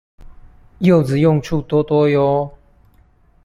[0.79, 2.49] 柚子用處多多唷